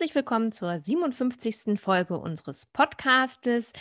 Herzlich 0.00 0.14
willkommen 0.14 0.50
zur 0.50 0.80
57. 0.80 1.78
Folge 1.78 2.16
unseres 2.16 2.64
Podcastes. 2.64 3.74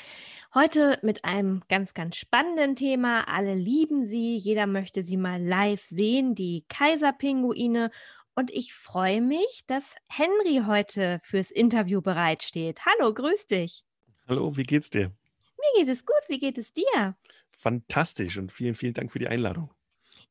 Heute 0.54 1.00
mit 1.02 1.24
einem 1.24 1.62
ganz, 1.70 1.94
ganz 1.94 2.18
spannenden 2.18 2.76
Thema. 2.76 3.26
Alle 3.30 3.56
lieben 3.56 4.06
sie, 4.06 4.36
jeder 4.36 4.68
möchte 4.68 5.02
sie 5.02 5.16
mal 5.16 5.42
live 5.42 5.82
sehen, 5.82 6.36
die 6.36 6.66
Kaiserpinguine. 6.68 7.90
Und 8.36 8.52
ich 8.52 8.74
freue 8.74 9.22
mich, 9.22 9.62
dass 9.68 9.96
Henry 10.10 10.64
heute 10.68 11.22
fürs 11.24 11.52
Interview 11.52 12.02
bereitsteht. 12.02 12.82
Hallo, 12.86 13.14
grüß 13.14 13.46
dich. 13.46 13.86
Hallo, 14.28 14.58
wie 14.58 14.64
geht's 14.64 14.90
dir? 14.90 15.14
Mir 15.58 15.78
geht 15.78 15.88
es 15.88 16.06
gut, 16.06 16.24
wie 16.28 16.40
geht 16.40 16.58
es 16.58 16.74
dir? 16.74 17.16
Fantastisch 17.58 18.38
und 18.38 18.52
vielen, 18.52 18.76
vielen 18.76 18.94
Dank 18.94 19.14
für 19.14 19.20
die 19.20 19.30
Einladung. 19.30 19.72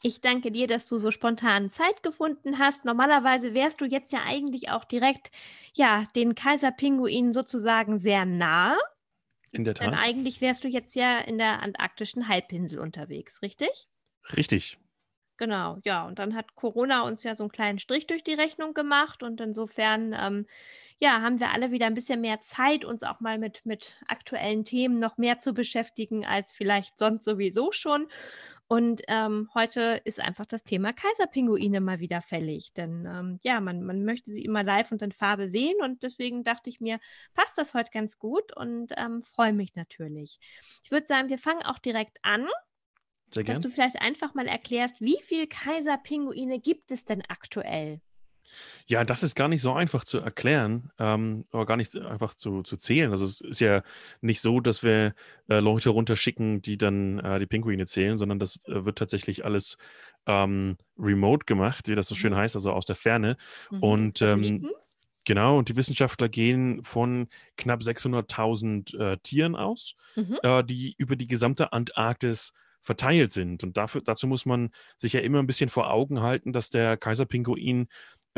Ich 0.03 0.21
danke 0.21 0.51
dir, 0.51 0.69
dass 0.69 0.87
du 0.87 0.99
so 0.99 1.11
spontan 1.11 1.71
Zeit 1.71 2.03
gefunden 2.03 2.59
hast. 2.59 2.85
Normalerweise 2.85 3.53
wärst 3.55 3.81
du 3.81 3.85
jetzt 3.85 4.13
ja 4.13 4.21
eigentlich 4.25 4.71
auch 4.71 4.85
direkt, 4.85 5.31
ja, 5.75 6.05
den 6.15 6.35
Kaiserpinguinen 6.37 7.33
sozusagen 7.33 7.99
sehr 7.99 8.25
nah. 8.25 8.77
In 9.51 9.65
der 9.65 9.75
Tat. 9.75 9.89
Denn 9.89 9.95
eigentlich 9.95 10.41
wärst 10.41 10.63
du 10.63 10.69
jetzt 10.69 10.95
ja 10.95 11.19
in 11.19 11.39
der 11.39 11.63
antarktischen 11.63 12.29
Halbinsel 12.29 12.79
unterwegs, 12.79 13.43
richtig? 13.43 13.89
Richtig. 14.37 14.79
Genau, 15.37 15.79
ja. 15.85 16.05
Und 16.07 16.19
dann 16.19 16.35
hat 16.35 16.55
Corona 16.57 17.03
uns 17.03 17.23
ja 17.23 17.35
so 17.35 17.45
einen 17.45 17.53
kleinen 17.53 17.79
Strich 17.79 18.07
durch 18.07 18.25
die 18.25 18.35
Rechnung 18.35 18.75
gemacht. 18.75 19.23
Und 19.23 19.41
insofern, 19.41 20.13
ähm, 20.13 20.47
ja, 20.99 21.23
haben 21.23 21.39
wir 21.39 21.53
alle 21.53 21.71
wieder 21.71 21.87
ein 21.87 21.95
bisschen 21.95 22.21
mehr 22.21 22.41
Zeit, 22.41 22.85
uns 22.85 23.05
auch 23.05 23.21
mal 23.21 23.39
mit, 23.39 23.65
mit 23.65 23.95
aktuellen 24.09 24.65
Themen 24.65 24.99
noch 24.99 25.17
mehr 25.17 25.39
zu 25.39 25.55
beschäftigen, 25.55 26.27
als 26.27 26.53
vielleicht 26.53 26.99
sonst 26.99 27.25
sowieso 27.25 27.71
schon. 27.71 28.09
Und 28.71 29.01
ähm, 29.09 29.49
heute 29.55 30.03
ist 30.05 30.21
einfach 30.21 30.45
das 30.45 30.63
Thema 30.63 30.93
Kaiserpinguine 30.93 31.81
mal 31.81 32.01
wieder 32.01 32.21
fällig. 32.21 32.75
Denn 32.75 33.07
ähm, 33.07 33.39
ja, 33.43 33.61
man, 33.61 33.83
man 33.83 34.05
möchte 34.05 34.33
sie 34.33 34.45
immer 34.45 34.63
live 34.63 34.93
und 34.93 35.01
in 35.01 35.13
Farbe 35.13 35.49
sehen. 35.49 35.77
Und 35.83 36.03
deswegen 36.03 36.45
dachte 36.45 36.69
ich 36.69 36.79
mir, 36.79 37.01
passt 37.33 37.57
das 37.57 37.73
heute 37.73 37.91
ganz 37.91 38.19
gut 38.19 38.55
und 38.55 38.93
ähm, 38.99 39.23
freue 39.23 39.55
mich 39.55 39.75
natürlich. 39.75 40.39
Ich 40.85 40.91
würde 40.91 41.07
sagen, 41.07 41.31
wir 41.31 41.39
fangen 41.39 41.63
auch 41.63 41.79
direkt 41.79 42.19
an. 42.23 42.47
Sehr 43.31 43.43
gerne. 43.43 43.59
Dass 43.59 43.63
du 43.63 43.71
vielleicht 43.71 44.03
einfach 44.03 44.35
mal 44.35 44.47
erklärst, 44.47 45.01
wie 45.01 45.19
viele 45.23 45.47
Kaiserpinguine 45.47 46.61
gibt 46.61 46.93
es 46.93 47.07
denn 47.07 47.23
aktuell? 47.27 48.03
Ja, 48.87 49.05
das 49.05 49.23
ist 49.23 49.35
gar 49.35 49.49
nicht 49.49 49.63
so 49.63 49.73
einfach 49.73 50.05
zu 50.05 50.19
erklären, 50.19 50.91
ähm, 50.99 51.45
oder 51.53 51.67
gar 51.67 51.77
nicht 51.77 51.97
einfach 51.97 52.35
zu, 52.35 52.63
zu 52.63 52.77
zählen. 52.77 53.11
Also 53.11 53.25
es 53.25 53.41
ist 53.41 53.61
ja 53.61 53.83
nicht 54.21 54.41
so, 54.41 54.61
dass 54.61 54.83
wir 54.83 55.15
äh, 55.49 55.61
Leute 55.61 55.91
runterschicken, 55.91 56.63
die 56.63 56.79
dann 56.79 57.19
äh, 57.19 57.39
die 57.39 57.47
Pinguine 57.47 57.87
zählen, 57.87 58.17
sondern 58.17 58.39
das 58.39 58.61
äh, 58.65 58.85
wird 58.85 58.99
tatsächlich 58.99 59.45
alles 59.45 59.77
ähm, 60.27 60.77
remote 60.99 61.45
gemacht, 61.45 61.89
wie 61.89 61.95
das 61.95 62.07
so 62.09 62.15
schön 62.15 62.33
mhm. 62.33 62.39
heißt, 62.39 62.57
also 62.57 62.73
aus 62.73 62.87
der 62.87 62.97
Ferne. 62.97 63.37
Mhm. 63.71 63.79
Und 63.83 64.23
ähm, 64.23 64.71
genau, 65.25 65.59
und 65.59 65.69
die 65.69 65.77
Wissenschaftler 65.77 66.29
gehen 66.29 66.83
von 66.85 67.29
knapp 67.57 67.81
600.000 67.81 68.99
äh, 68.99 69.17
Tieren 69.23 69.57
aus, 69.57 69.95
mhm. 70.17 70.39
Äh, 70.43 70.65
die 70.65 70.95
über 70.99 71.17
die 71.17 71.27
gesamte 71.27 71.73
Antarktis 71.73 72.53
verteilt 72.81 73.33
sind. 73.33 73.65
Und 73.65 73.77
dafür, 73.77 74.01
dazu 74.03 74.27
muss 74.27 74.47
man 74.47 74.71
sich 74.97 75.13
ja 75.13 75.21
immer 75.21 75.41
ein 75.41 75.47
bisschen 75.47 75.69
vor 75.69 75.91
Augen 75.91 76.21
halten, 76.21 76.53
dass 76.53 76.71
der 76.71 76.97
Kaiserpinguin 76.97 77.89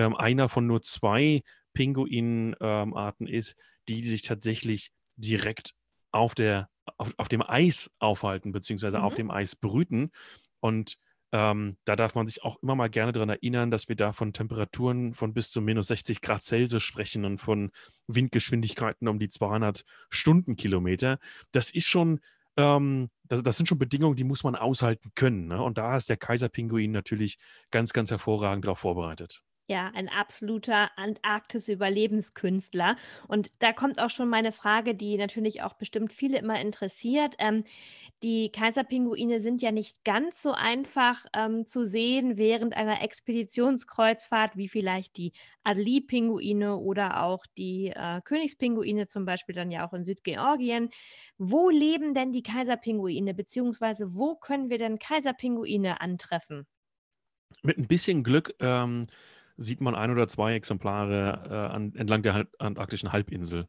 ähm, 0.01 0.17
einer 0.17 0.49
von 0.49 0.67
nur 0.67 0.81
zwei 0.81 1.43
Pinguinarten 1.75 3.27
ähm, 3.27 3.33
ist, 3.33 3.55
die 3.89 4.03
sich 4.03 4.23
tatsächlich 4.23 4.93
direkt 5.17 5.75
auf, 6.11 6.35
der, 6.35 6.69
auf, 6.97 7.13
auf 7.19 7.29
dem 7.29 7.43
Eis 7.43 7.91
aufhalten, 7.99 8.53
beziehungsweise 8.53 8.99
mhm. 8.99 9.05
auf 9.05 9.15
dem 9.15 9.31
Eis 9.31 9.57
brüten. 9.57 10.11
Und 10.61 10.97
ähm, 11.33 11.77
da 11.85 11.97
darf 11.97 12.15
man 12.15 12.27
sich 12.27 12.43
auch 12.43 12.57
immer 12.63 12.75
mal 12.75 12.89
gerne 12.89 13.13
daran 13.13 13.29
erinnern, 13.29 13.71
dass 13.71 13.89
wir 13.89 13.95
da 13.95 14.13
von 14.13 14.33
Temperaturen 14.33 15.13
von 15.13 15.35
bis 15.35 15.51
zu 15.51 15.61
minus 15.61 15.89
60 15.89 16.23
Grad 16.23 16.43
Celsius 16.43 16.83
sprechen 16.83 17.25
und 17.27 17.39
von 17.39 17.71
Windgeschwindigkeiten 18.09 19.07
um 19.07 19.19
die 19.19 19.29
200 19.29 19.85
Stundenkilometer. 20.09 21.19
Das 21.53 21.71
ist 21.71 21.87
schon, 21.87 22.21
ähm, 22.57 23.09
das, 23.25 23.43
das, 23.43 23.59
sind 23.59 23.67
schon 23.67 23.79
Bedingungen, 23.79 24.17
die 24.17 24.25
muss 24.25 24.45
man 24.45 24.57
aushalten 24.57 25.11
können. 25.15 25.47
Ne? 25.47 25.63
Und 25.63 25.77
da 25.77 25.95
ist 25.95 26.09
der 26.09 26.17
Kaiserpinguin 26.17 26.91
natürlich 26.91 27.39
ganz, 27.71 27.93
ganz 27.93 28.11
hervorragend 28.11 28.65
darauf 28.65 28.79
vorbereitet. 28.81 29.43
Ja, 29.71 29.93
ein 29.95 30.09
absoluter 30.09 30.91
Antarktis-Überlebenskünstler. 30.97 32.97
Und 33.29 33.53
da 33.61 33.73
kommt 33.73 34.03
auch 34.03 34.11
schon 34.11 34.29
meine 34.29 34.51
Frage, 34.51 34.97
die 34.97 35.17
natürlich 35.17 35.63
auch 35.63 35.75
bestimmt 35.75 36.13
viele 36.13 36.39
immer 36.39 36.61
interessiert. 36.61 37.37
Ähm, 37.39 37.63
die 38.25 38.51
Kaiserpinguine 38.51 39.41
sind 39.41 39.63
ja 39.63 39.71
nicht 39.71 40.03
ganz 40.03 40.43
so 40.43 40.51
einfach 40.51 41.25
ähm, 41.37 41.67
zu 41.67 41.85
sehen 41.85 42.37
während 42.37 42.77
einer 42.77 43.01
Expeditionskreuzfahrt 43.01 44.57
wie 44.57 44.67
vielleicht 44.67 45.17
die 45.17 45.35
Adelie-Pinguine 45.63 46.77
oder 46.77 47.23
auch 47.23 47.47
die 47.57 47.93
äh, 47.95 48.21
Königspinguine, 48.25 49.07
zum 49.07 49.25
Beispiel 49.25 49.55
dann 49.55 49.71
ja 49.71 49.87
auch 49.87 49.93
in 49.93 50.03
Südgeorgien. 50.03 50.91
Wo 51.39 51.71
leben 51.71 52.13
denn 52.13 52.33
die 52.33 52.43
Kaiserpinguine, 52.43 53.35
beziehungsweise 53.35 54.17
wo 54.17 54.35
können 54.35 54.69
wir 54.69 54.79
denn 54.79 54.99
Kaiserpinguine 54.99 56.01
antreffen? 56.01 56.67
Mit 57.63 57.79
ein 57.79 57.87
bisschen 57.87 58.25
Glück 58.25 58.53
ähm, 58.59 59.07
sieht 59.61 59.81
man 59.83 59.95
ein 59.95 60.11
oder 60.11 60.27
zwei 60.27 60.55
Exemplare 60.55 61.43
äh, 61.49 61.75
an, 61.75 61.95
entlang 61.95 62.23
der 62.23 62.47
antarktischen 62.59 63.13
Halbinsel. 63.13 63.67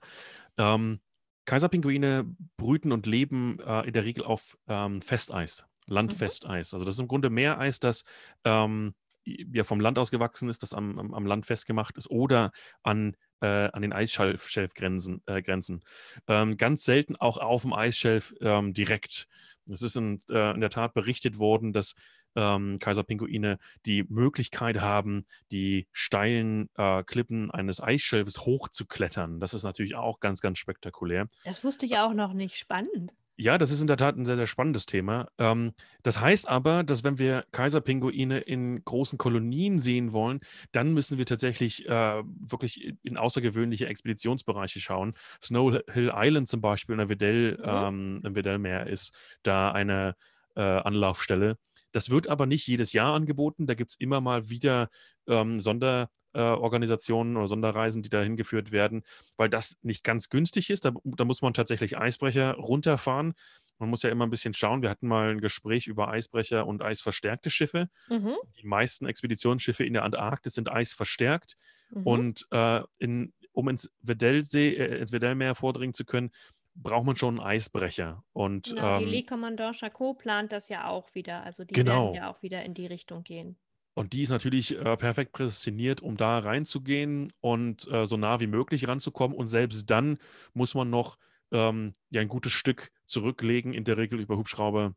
Ähm, 0.58 1.02
Kaiserpinguine 1.46 2.34
brüten 2.56 2.92
und 2.92 3.06
leben 3.06 3.60
äh, 3.60 3.86
in 3.88 3.94
der 3.94 4.06
Regel 4.06 4.24
auf 4.24 4.58
ähm, 4.68 5.02
Festeis, 5.02 5.66
Landfesteis. 5.88 6.72
Mhm. 6.72 6.76
Also 6.76 6.86
das 6.86 6.96
ist 6.96 7.02
im 7.02 7.08
Grunde 7.08 7.30
Meereis, 7.30 7.80
das 7.80 8.06
ähm, 8.46 8.94
ja 9.26 9.66
vom 9.66 9.82
Land 9.82 10.00
aus 10.00 10.12
gewachsen 10.12 10.48
ist, 10.48 10.64
das 10.64 10.74
am, 10.74 10.98
am, 10.98 11.14
am 11.14 11.26
Land 11.26 11.46
festgemacht 11.46 11.98
ist 11.98 12.10
oder 12.10 12.52
an, 12.84 13.18
äh, 13.42 13.70
an 13.72 13.82
den 13.82 13.92
Eisschelfgrenzen. 13.92 15.22
Äh, 15.26 15.42
Grenzen. 15.42 15.82
Ähm, 16.28 16.56
ganz 16.56 16.86
selten 16.86 17.18
auch 17.18 17.38
auf 17.38 17.64
dem 17.64 17.74
Eisschelf 17.74 18.34
ähm, 18.40 18.74
direkt. 18.74 19.28
Es 19.70 19.82
ist 19.82 19.98
in, 19.98 20.20
äh, 20.30 20.54
in 20.54 20.62
der 20.62 20.70
Tat 20.70 20.94
berichtet 20.94 21.38
worden, 21.38 21.74
dass 21.74 21.96
ähm, 22.36 22.80
Kaiserpinguine 22.80 23.58
die 23.86 24.04
Möglichkeit 24.04 24.82
haben, 24.82 25.26
die 25.52 25.88
steilen 25.92 26.70
äh, 26.76 27.04
Klippen 27.04 27.52
eines 27.52 27.82
Eisschelfes 27.82 28.46
hochzuklettern. 28.46 29.40
Das 29.40 29.54
ist 29.54 29.64
natürlich 29.64 29.96
auch 29.96 30.20
ganz, 30.20 30.42
ganz 30.42 30.58
spektakulär. 30.58 31.28
Das 31.46 31.64
wusste 31.64 31.86
ich 31.86 31.98
auch 31.98 32.14
noch 32.14 32.34
nicht. 32.34 32.56
Spannend. 32.56 33.14
Ja, 33.38 33.58
das 33.58 33.72
ist 33.72 33.82
in 33.82 33.88
der 33.88 33.98
Tat 33.98 34.18
ein 34.18 34.26
sehr, 34.26 34.36
sehr 34.36 34.46
spannendes 34.46 34.86
Thema. 34.86 35.28
Ähm, 35.40 35.74
das 36.04 36.20
heißt 36.20 36.48
aber, 36.48 36.84
dass 36.84 37.04
wenn 37.04 37.18
wir 37.18 37.44
Kaiserpinguine 37.52 38.40
in 38.40 38.86
großen 38.86 39.18
Kolonien 39.18 39.80
sehen 39.80 40.14
wollen, 40.14 40.42
dann 40.74 40.94
müssen 40.94 41.18
wir 41.18 41.26
tatsächlich 41.26 41.88
äh, 41.90 42.24
wirklich 42.24 42.94
in 43.02 43.18
außergewöhnliche 43.18 43.88
Expeditionsbereiche 43.88 44.80
schauen. 44.80 45.16
Snow 45.42 45.80
Hill 45.92 46.12
Island 46.14 46.50
zum 46.50 46.62
Beispiel 46.62 46.94
in 46.94 47.00
der 47.00 47.10
Weddell, 47.10 47.58
mhm. 47.58 47.64
ähm, 47.66 48.22
im 48.26 48.36
Weddellmeer 48.36 48.86
ist 48.86 49.16
da 49.42 49.72
eine 49.72 50.16
äh, 50.56 50.62
Anlaufstelle. 50.62 51.58
Das 51.92 52.10
wird 52.10 52.28
aber 52.28 52.46
nicht 52.46 52.68
jedes 52.68 52.94
Jahr 52.94 53.14
angeboten. 53.14 53.68
Da 53.68 53.74
gibt 53.74 53.92
es 53.92 54.00
immer 54.00 54.22
mal 54.22 54.50
wieder 54.50 54.90
ähm, 55.28 55.60
Sonderorganisationen 55.60 57.36
äh, 57.36 57.38
oder 57.40 57.48
Sonderreisen, 57.48 58.02
die 58.02 58.10
da 58.10 58.22
hingeführt 58.22 58.72
werden, 58.72 59.04
weil 59.38 59.50
das 59.50 59.78
nicht 59.82 60.04
ganz 60.04 60.30
günstig 60.30 60.70
ist. 60.70 60.86
Da, 60.86 60.94
da, 61.04 61.26
muss 61.26 61.42
man 61.42 61.54
tatsächlich 61.54 61.98
Eisbrecher 61.98 62.56
runterfahren. 62.56 63.34
Man 63.80 63.90
muss 63.90 64.04
ja 64.04 64.10
immer 64.10 64.28
ein 64.28 64.30
bisschen 64.30 64.54
schauen. 64.54 64.82
Wir 64.82 64.90
hatten 64.90 65.08
mal 65.08 65.32
ein 65.32 65.42
Gespräch 65.42 65.88
über 65.88 66.10
Eisbrecher 66.10 66.68
und 66.68 66.84
eisverstärkte 66.84 67.50
Schiffe. 67.50 67.90
Mhm. 68.10 68.36
Die 68.60 68.68
meisten 68.68 69.08
Expeditionsschiffe 69.08 69.84
in 69.84 69.94
der 69.94 70.04
Antarktis 70.04 70.54
sind 70.54 70.72
eisverstärkt. 70.72 71.58
Mhm. 71.90 72.04
Und 72.04 72.48
äh, 72.52 72.82
in, 73.00 73.34
um 73.54 73.70
ins 73.70 73.92
Weddellsee, 74.02 74.76
äh, 74.76 75.00
ins 75.00 75.12
Weddellmeer 75.12 75.56
vordringen 75.56 75.94
zu 75.94 76.06
können, 76.06 76.32
braucht 76.76 77.06
man 77.06 77.16
schon 77.16 77.40
einen 77.40 77.48
Eisbrecher. 77.48 78.24
Und, 78.34 78.70
genau, 78.70 79.00
ähm, 79.00 79.06
die 79.06 79.12
Le 79.12 79.24
Commandant 79.24 79.78
Charcot 79.78 80.18
plant 80.20 80.52
das 80.52 80.70
ja 80.70 80.88
auch 80.88 81.14
wieder. 81.14 81.44
Also 81.44 81.64
die 81.64 81.74
genau. 81.74 82.06
werden 82.06 82.16
ja 82.16 82.32
auch 82.32 82.42
wieder 82.42 82.64
in 82.64 82.74
die 82.74 82.88
Richtung 82.88 83.24
gehen. 83.24 83.58
Und 83.94 84.14
die 84.14 84.22
ist 84.22 84.30
natürlich 84.30 84.78
äh, 84.78 84.98
perfekt 84.98 85.34
prädestiniert, 85.34 86.02
um 86.02 86.16
da 86.16 86.40
reinzugehen 86.40 87.34
und 87.42 87.88
äh, 87.92 88.06
so 88.08 88.16
nah 88.16 88.40
wie 88.40 88.48
möglich 88.48 88.88
ranzukommen. 88.88 89.36
Und 89.36 89.48
selbst 89.48 89.90
dann 89.90 90.18
muss 90.54 90.76
man 90.76 90.90
noch 90.90 91.18
ähm, 91.52 91.92
ja, 92.10 92.22
ein 92.22 92.30
gutes 92.30 92.54
Stück 92.54 92.92
zurücklegen, 93.06 93.74
in 93.74 93.84
der 93.84 93.98
Regel 93.98 94.22
über 94.22 94.38
Hubschrauber, 94.38 94.96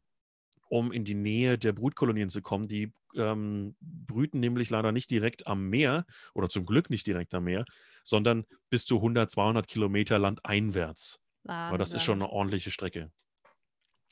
um 0.69 0.93
in 0.93 1.05
die 1.05 1.15
Nähe 1.17 1.59
der 1.59 1.73
Brutkolonien 1.73 2.29
zu 2.29 2.41
kommen. 2.41 2.69
Die 2.69 2.93
ähm, 3.17 3.77
brüten 3.81 4.38
nämlich 4.38 4.70
leider 4.70 4.93
nicht 4.93 5.11
direkt 5.11 5.47
am 5.49 5.69
Meer 5.69 6.06
oder 6.32 6.49
zum 6.49 6.65
Glück 6.65 6.88
nicht 6.88 7.06
direkt 7.06 7.35
am 7.35 7.44
Meer, 7.44 7.65
sondern 8.05 8.44
bis 8.70 8.85
zu 8.85 8.97
100, 8.97 9.29
200 9.29 9.67
Kilometer 9.67 10.20
landeinwärts. 10.20 11.20
Aber 11.46 11.79
das 11.79 11.93
ist 11.93 12.02
schon 12.02 12.23
eine 12.23 12.31
ordentliche 12.31 12.70
Strecke. 12.70 13.11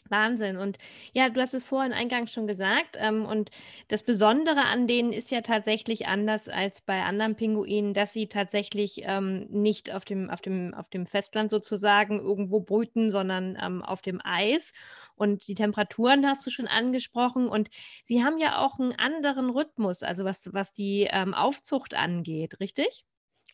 Wahnsinn. 0.09 0.57
Und 0.57 0.79
ja, 1.13 1.29
du 1.29 1.41
hast 1.41 1.55
es 1.55 1.67
vorhin 1.67 1.93
eingangs 1.93 2.33
schon 2.33 2.47
gesagt. 2.47 2.97
Ähm, 2.99 3.25
und 3.25 3.51
das 3.89 4.03
Besondere 4.03 4.65
an 4.65 4.87
denen 4.87 5.13
ist 5.13 5.31
ja 5.31 5.41
tatsächlich 5.41 6.07
anders 6.07 6.49
als 6.49 6.81
bei 6.81 7.03
anderen 7.03 7.37
Pinguinen, 7.37 7.95
dass 7.95 8.13
sie 8.13 8.29
tatsächlich 8.29 9.03
ähm, 9.05 9.47
nicht 9.51 9.93
auf 9.93 10.05
dem, 10.05 10.31
auf, 10.31 10.41
dem, 10.41 10.75
auf 10.75 10.89
dem 10.91 11.07
Festland 11.07 11.51
sozusagen 11.51 12.19
irgendwo 12.19 12.61
brüten, 12.61 13.11
sondern 13.11 13.57
ähm, 13.61 13.83
auf 13.83 14.03
dem 14.03 14.21
Eis. 14.23 14.73
Und 15.15 15.47
die 15.47 15.55
Temperaturen 15.55 16.27
hast 16.27 16.47
du 16.47 16.51
schon 16.51 16.69
angesprochen. 16.69 17.49
Und 17.49 17.71
sie 18.05 18.23
haben 18.25 18.39
ja 18.39 18.59
auch 18.59 18.79
einen 18.79 18.93
anderen 18.99 19.51
Rhythmus, 19.51 20.03
also 20.03 20.25
was, 20.25 20.53
was 20.53 20.73
die 20.73 21.09
ähm, 21.11 21.35
Aufzucht 21.35 21.95
angeht, 21.95 22.61
richtig? 22.61 23.05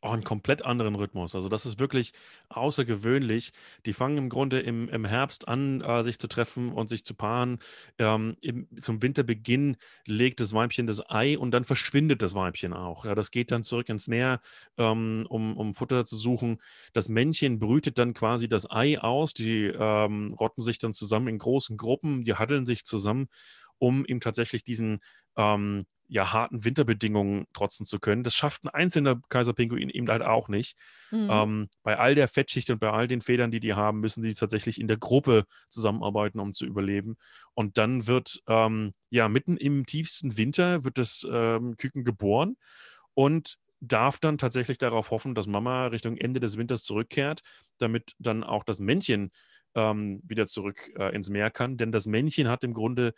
Oh, 0.00 0.10
einen 0.10 0.22
komplett 0.22 0.64
anderen 0.64 0.94
Rhythmus. 0.94 1.34
Also 1.34 1.48
das 1.48 1.66
ist 1.66 1.80
wirklich 1.80 2.12
außergewöhnlich. 2.50 3.52
Die 3.84 3.92
fangen 3.92 4.16
im 4.16 4.28
Grunde 4.28 4.60
im, 4.60 4.88
im 4.88 5.04
Herbst 5.04 5.48
an, 5.48 5.80
äh, 5.80 6.04
sich 6.04 6.20
zu 6.20 6.28
treffen 6.28 6.70
und 6.70 6.88
sich 6.88 7.04
zu 7.04 7.14
paaren. 7.14 7.58
Ähm, 7.98 8.36
im, 8.40 8.68
zum 8.80 9.02
Winterbeginn 9.02 9.76
legt 10.06 10.38
das 10.38 10.52
Weibchen 10.52 10.86
das 10.86 11.10
Ei 11.10 11.36
und 11.36 11.50
dann 11.50 11.64
verschwindet 11.64 12.22
das 12.22 12.36
Weibchen 12.36 12.74
auch. 12.74 13.06
Ja, 13.06 13.16
das 13.16 13.32
geht 13.32 13.50
dann 13.50 13.64
zurück 13.64 13.88
ins 13.88 14.06
Meer, 14.06 14.40
ähm, 14.76 15.26
um, 15.28 15.56
um 15.56 15.74
Futter 15.74 16.04
zu 16.04 16.16
suchen. 16.16 16.62
Das 16.92 17.08
Männchen 17.08 17.58
brütet 17.58 17.98
dann 17.98 18.14
quasi 18.14 18.48
das 18.48 18.70
Ei 18.70 19.00
aus. 19.00 19.34
Die 19.34 19.64
ähm, 19.64 20.28
rotten 20.38 20.62
sich 20.62 20.78
dann 20.78 20.92
zusammen 20.92 21.26
in 21.26 21.38
großen 21.38 21.76
Gruppen, 21.76 22.22
die 22.22 22.34
haddeln 22.34 22.64
sich 22.64 22.84
zusammen, 22.84 23.28
um 23.78 24.04
ihm 24.06 24.20
tatsächlich 24.20 24.64
diesen 24.64 25.00
ähm, 25.36 25.80
ja, 26.08 26.32
harten 26.32 26.64
Winterbedingungen 26.64 27.46
trotzen 27.52 27.84
zu 27.84 28.00
können. 28.00 28.24
Das 28.24 28.34
schafft 28.34 28.64
ein 28.64 28.70
einzelner 28.70 29.20
Kaiserpinguin 29.28 29.90
eben 29.90 30.08
halt 30.08 30.22
auch 30.22 30.48
nicht. 30.48 30.76
Mhm. 31.10 31.28
Ähm, 31.30 31.68
bei 31.82 31.98
all 31.98 32.14
der 32.14 32.28
Fettschicht 32.28 32.70
und 32.70 32.80
bei 32.80 32.90
all 32.90 33.06
den 33.06 33.20
Federn, 33.20 33.50
die 33.50 33.60
die 33.60 33.74
haben, 33.74 34.00
müssen 34.00 34.22
sie 34.22 34.32
tatsächlich 34.32 34.80
in 34.80 34.88
der 34.88 34.96
Gruppe 34.96 35.44
zusammenarbeiten, 35.68 36.40
um 36.40 36.52
zu 36.54 36.64
überleben. 36.64 37.16
Und 37.54 37.76
dann 37.76 38.06
wird, 38.06 38.40
ähm, 38.48 38.92
ja, 39.10 39.28
mitten 39.28 39.58
im 39.58 39.84
tiefsten 39.84 40.38
Winter 40.38 40.82
wird 40.84 40.96
das 40.96 41.26
ähm, 41.30 41.76
Küken 41.76 42.04
geboren 42.04 42.56
und 43.12 43.58
darf 43.80 44.18
dann 44.18 44.38
tatsächlich 44.38 44.78
darauf 44.78 45.10
hoffen, 45.10 45.34
dass 45.34 45.46
Mama 45.46 45.86
Richtung 45.86 46.16
Ende 46.16 46.40
des 46.40 46.56
Winters 46.56 46.82
zurückkehrt, 46.82 47.42
damit 47.78 48.14
dann 48.18 48.44
auch 48.44 48.64
das 48.64 48.80
Männchen 48.80 49.30
ähm, 49.74 50.20
wieder 50.24 50.46
zurück 50.46 50.90
äh, 50.98 51.14
ins 51.14 51.28
Meer 51.28 51.50
kann. 51.50 51.76
Denn 51.76 51.92
das 51.92 52.06
Männchen 52.06 52.48
hat 52.48 52.64
im 52.64 52.72
Grunde 52.72 53.12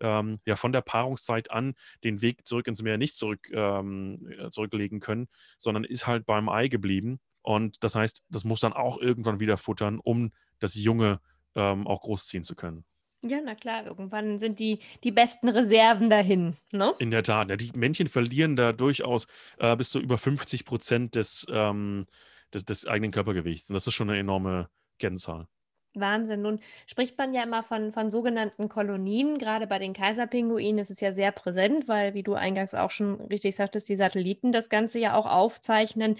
ähm, 0.00 0.40
ja 0.44 0.56
von 0.56 0.72
der 0.72 0.82
Paarungszeit 0.82 1.50
an 1.50 1.74
den 2.04 2.22
Weg 2.22 2.46
zurück 2.46 2.66
ins 2.66 2.82
Meer 2.82 2.98
nicht 2.98 3.16
zurück, 3.16 3.48
ähm, 3.52 4.28
äh, 4.38 4.50
zurücklegen 4.50 5.00
können, 5.00 5.28
sondern 5.58 5.84
ist 5.84 6.06
halt 6.06 6.26
beim 6.26 6.48
Ei 6.48 6.68
geblieben. 6.68 7.20
Und 7.42 7.82
das 7.84 7.94
heißt, 7.94 8.22
das 8.28 8.44
muss 8.44 8.60
dann 8.60 8.72
auch 8.72 8.98
irgendwann 8.98 9.40
wieder 9.40 9.56
futtern, 9.56 10.00
um 10.02 10.32
das 10.58 10.74
Junge 10.74 11.20
ähm, 11.54 11.86
auch 11.86 12.02
großziehen 12.02 12.44
zu 12.44 12.56
können. 12.56 12.84
Ja, 13.22 13.40
na 13.42 13.54
klar, 13.54 13.86
irgendwann 13.86 14.38
sind 14.38 14.58
die, 14.58 14.78
die 15.02 15.10
besten 15.10 15.48
Reserven 15.48 16.10
dahin. 16.10 16.56
Ne? 16.70 16.94
In 16.98 17.10
der 17.10 17.22
Tat. 17.22 17.50
Ja, 17.50 17.56
die 17.56 17.72
Männchen 17.74 18.08
verlieren 18.08 18.56
da 18.56 18.72
durchaus 18.72 19.26
äh, 19.58 19.74
bis 19.76 19.90
zu 19.90 20.00
über 20.00 20.18
50 20.18 20.64
Prozent 20.64 21.14
des, 21.14 21.46
ähm, 21.50 22.06
des, 22.52 22.64
des 22.64 22.86
eigenen 22.86 23.10
Körpergewichts. 23.10 23.70
Und 23.70 23.74
das 23.74 23.86
ist 23.86 23.94
schon 23.94 24.10
eine 24.10 24.18
enorme 24.18 24.68
Kennzahl. 24.98 25.48
Wahnsinn. 26.00 26.42
Nun 26.42 26.60
spricht 26.86 27.18
man 27.18 27.34
ja 27.34 27.42
immer 27.42 27.62
von, 27.62 27.92
von 27.92 28.10
sogenannten 28.10 28.68
Kolonien. 28.68 29.38
Gerade 29.38 29.66
bei 29.66 29.78
den 29.78 29.92
Kaiserpinguinen 29.92 30.78
ist 30.78 30.90
es 30.90 31.00
ja 31.00 31.12
sehr 31.12 31.32
präsent, 31.32 31.88
weil, 31.88 32.14
wie 32.14 32.22
du 32.22 32.34
eingangs 32.34 32.74
auch 32.74 32.90
schon 32.90 33.20
richtig 33.22 33.56
sagtest, 33.56 33.88
die 33.88 33.96
Satelliten 33.96 34.52
das 34.52 34.68
Ganze 34.68 34.98
ja 34.98 35.14
auch 35.14 35.26
aufzeichnen. 35.26 36.16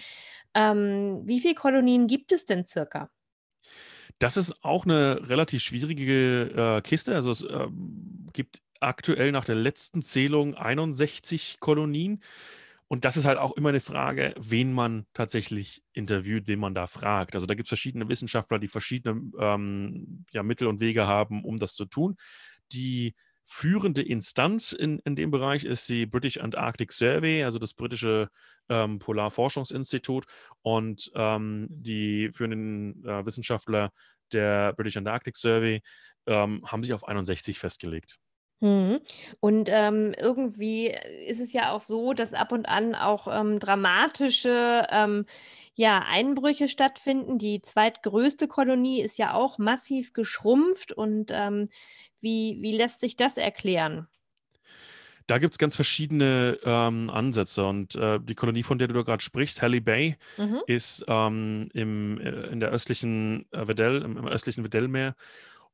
Ähm, 0.53 1.21
wie 1.25 1.39
viele 1.39 1.55
Kolonien 1.55 2.07
gibt 2.07 2.31
es 2.31 2.45
denn 2.45 2.65
circa? 2.65 3.09
Das 4.19 4.37
ist 4.37 4.63
auch 4.63 4.85
eine 4.85 5.29
relativ 5.29 5.61
schwierige 5.61 6.77
äh, 6.77 6.81
Kiste. 6.81 7.13
Also 7.13 7.31
es 7.31 7.43
äh, 7.43 7.67
gibt 8.33 8.61
aktuell 8.79 9.31
nach 9.31 9.45
der 9.45 9.55
letzten 9.55 10.01
Zählung 10.01 10.55
61 10.55 11.59
Kolonien. 11.59 12.21
Und 12.89 13.03
das 13.03 13.17
ist 13.17 13.25
halt 13.25 13.37
auch 13.37 13.51
immer 13.57 13.69
eine 13.69 13.81
Frage, 13.81 14.33
wen 14.37 14.71
man 14.71 15.05
tatsächlich 15.13 15.83
interviewt, 15.91 16.47
wen 16.47 16.59
man 16.59 16.73
da 16.73 16.87
fragt. 16.87 17.35
Also 17.35 17.45
da 17.45 17.53
gibt 17.53 17.67
es 17.67 17.69
verschiedene 17.69 18.07
Wissenschaftler, 18.07 18.59
die 18.59 18.69
verschiedene 18.69 19.29
ähm, 19.39 20.25
ja, 20.31 20.41
Mittel 20.41 20.67
und 20.67 20.79
Wege 20.79 21.05
haben, 21.05 21.43
um 21.43 21.57
das 21.57 21.73
zu 21.73 21.85
tun. 21.85 22.15
Die 22.71 23.13
führende 23.43 24.01
Instanz 24.01 24.71
in, 24.71 24.99
in 24.99 25.15
dem 25.15 25.31
Bereich 25.31 25.65
ist 25.65 25.87
die 25.89 26.05
British 26.05 26.37
Antarctic 26.37 26.91
Survey, 26.91 27.43
also 27.43 27.59
das 27.59 27.73
britische 27.73 28.29
ähm, 28.69 28.99
Polarforschungsinstitut. 28.99 30.25
Und 30.61 31.11
ähm, 31.15 31.67
die 31.69 32.29
führenden 32.31 33.05
äh, 33.05 33.25
Wissenschaftler 33.25 33.91
der 34.31 34.73
British 34.73 34.95
Antarctic 34.95 35.35
Survey 35.35 35.81
ähm, 36.25 36.61
haben 36.65 36.83
sich 36.83 36.93
auf 36.93 37.07
61 37.07 37.59
festgelegt. 37.59 38.17
Mhm. 38.61 39.01
Und, 39.39 39.69
ähm, 39.71 40.13
irgendwie 40.17 40.87
ist 41.27 41.39
es 41.39 41.53
ja 41.53 41.71
auch 41.71 41.81
so, 41.81 42.13
dass 42.13 42.33
ab 42.33 42.51
und 42.51 42.67
an 42.67 42.95
auch, 42.95 43.27
ähm, 43.27 43.59
dramatische, 43.59 44.87
ähm, 44.89 45.25
ja, 45.75 45.99
Einbrüche 46.07 46.67
stattfinden. 46.67 47.37
Die 47.37 47.61
zweitgrößte 47.61 48.47
Kolonie 48.47 49.01
ist 49.01 49.17
ja 49.19 49.33
auch 49.35 49.59
massiv 49.59 50.13
geschrumpft 50.13 50.91
und, 50.91 51.29
ähm, 51.31 51.69
wie 52.19 52.57
wie 52.61 52.75
lässt 52.75 52.99
sich 52.99 53.15
das 53.15 53.37
erklären? 53.37 54.07
Da 55.27 55.39
gibt 55.39 55.53
es 55.53 55.57
ganz 55.57 55.75
verschiedene, 55.75 56.57
ähm, 56.63 57.09
Ansätze 57.09 57.65
und, 57.65 57.95
äh, 57.95 58.17
die 58.21 58.33
Kolonie, 58.35 58.63
von 58.63 58.77
der 58.79 58.87
du 58.87 58.93
da 58.93 59.01
grad 59.01 59.21
sprichst, 59.21 59.61
Halley 59.61 59.81
Bay, 59.81 60.15
Mhm. 60.37 60.61
ist, 60.65 61.03
ähm, 61.07 61.69
im 61.73 62.17
äh, 62.19 62.47
in 62.47 62.59
der 62.61 62.69
östlichen, 62.69 63.45
äh, 63.51 63.67
Weddell 63.67 64.01
im 64.03 64.17
im 64.17 64.27
östlichen 64.27 64.63
Weddellmeer 64.63 65.15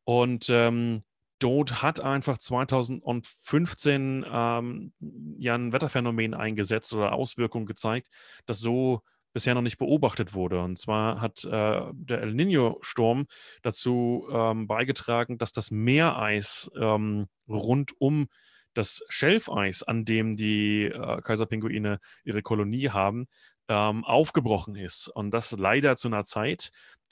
und, 0.05 0.47
ähm 0.49 1.03
dort 1.43 1.81
hat 1.81 1.99
einfach 1.99 2.37
2015 2.37 4.25
ähm, 4.31 4.93
ja 5.37 5.55
ein 5.55 5.73
Wetterphänomen 5.73 6.33
eingesetzt 6.33 6.93
oder 6.93 7.11
Auswirkungen 7.13 7.65
gezeigt, 7.65 8.07
das 8.45 8.59
so 8.59 9.01
bisher 9.33 9.55
noch 9.55 9.61
nicht 9.61 9.77
beobachtet 9.77 10.33
wurde. 10.33 10.61
Und 10.61 10.77
zwar 10.77 11.19
hat 11.19 11.43
äh, 11.43 11.81
der 11.91 12.21
El 12.21 12.33
Nino-Sturm 12.33 13.25
dazu 13.61 14.27
ähm, 14.31 14.67
beigetragen, 14.67 15.37
dass 15.37 15.51
das 15.51 15.71
Meereis 15.71 16.71
ähm, 16.79 17.27
rund 17.47 17.91
um 17.99 18.27
das 18.73 19.03
Schelfeis, 19.09 19.83
an 19.83 20.05
dem 20.05 20.35
die 20.35 20.85
äh, 20.85 21.21
Kaiserpinguine 21.21 21.99
ihre 22.23 22.41
Kolonie 22.41 22.89
haben, 22.89 23.27
ähm, 23.67 24.03
aufgebrochen 24.03 24.75
ist. 24.75 25.07
Und 25.07 25.31
das 25.31 25.51
leider 25.51 25.95
zu 25.95 26.07
einer 26.07 26.23
Zeit, 26.23 26.71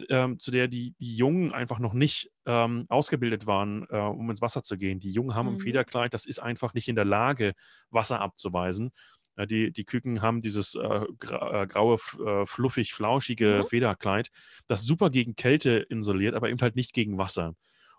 ähm, 0.09 0.39
zu 0.39 0.51
der 0.51 0.67
die, 0.67 0.95
die 0.99 1.15
Jungen 1.15 1.51
einfach 1.53 1.79
noch 1.79 1.93
nicht 1.93 2.31
ähm, 2.45 2.85
ausgebildet 2.89 3.45
waren, 3.45 3.85
äh, 3.89 3.97
um 3.97 4.29
ins 4.29 4.41
Wasser 4.41 4.63
zu 4.63 4.77
gehen. 4.77 4.99
Die 4.99 5.11
Jungen 5.11 5.35
haben 5.35 5.47
mhm. 5.47 5.53
im 5.53 5.59
Federkleid, 5.59 6.13
das 6.13 6.25
ist 6.25 6.39
einfach 6.39 6.73
nicht 6.73 6.87
in 6.87 6.95
der 6.95 7.05
Lage, 7.05 7.53
Wasser 7.89 8.19
abzuweisen. 8.19 8.91
Ja, 9.37 9.45
die, 9.45 9.71
die 9.71 9.85
Küken 9.85 10.21
haben 10.21 10.41
dieses 10.41 10.75
äh, 10.75 11.05
gra 11.19 11.63
äh, 11.63 11.67
graue, 11.67 11.97
äh, 12.25 12.45
fluffig, 12.45 12.93
flauschige 12.93 13.61
mhm. 13.63 13.67
Federkleid, 13.67 14.29
das 14.67 14.83
super 14.83 15.09
gegen 15.09 15.35
Kälte 15.35 15.85
isoliert, 15.89 16.35
aber 16.35 16.49
eben 16.49 16.59
halt 16.59 16.75
nicht 16.75 16.93
gegen 16.93 17.17
Wasser. 17.17 17.55